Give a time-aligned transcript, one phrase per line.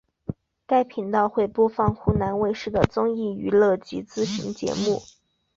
[0.65, 4.99] 该频道会播放湖南卫视的综艺娱乐及资讯节目。